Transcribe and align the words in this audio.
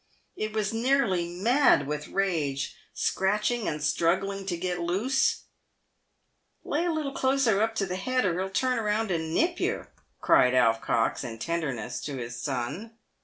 It 0.35 0.51
was 0.51 0.73
nearly 0.73 1.27
mad 1.27 1.85
with 1.85 2.07
rage, 2.07 2.75
scratching 2.91 3.67
and 3.67 3.83
struggling 3.83 4.47
to 4.47 4.57
get 4.57 4.79
loose." 4.81 5.43
Lay 6.63 6.85
hold 6.85 6.89
a 6.97 6.97
little 6.97 7.11
closer 7.13 7.61
up 7.61 7.75
to 7.75 7.85
the 7.85 7.97
head, 7.97 8.25
or 8.25 8.39
he'll 8.39 8.49
turn 8.49 8.83
round 8.83 9.11
and 9.11 9.31
nip 9.31 9.59
yer," 9.59 9.91
cried 10.19 10.55
Alf 10.55 10.81
Cox, 10.81 11.23
in 11.23 11.37
tenderness, 11.37 12.01
to 12.01 12.17
his 12.17 12.41
son. 12.41 12.97